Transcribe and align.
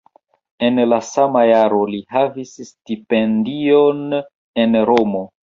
En 0.69 0.79
la 0.93 0.97
sama 1.09 1.43
jaro 1.49 1.81
li 1.91 1.99
havis 2.15 2.55
stipendion 2.71 4.03
en 4.65 4.77
Romo. 4.93 5.25